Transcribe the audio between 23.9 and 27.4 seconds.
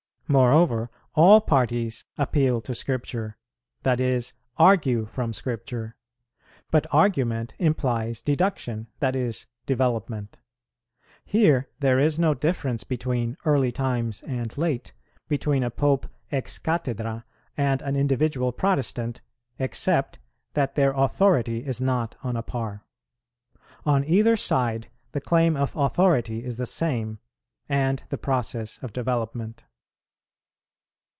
either side the claim of authority is the same,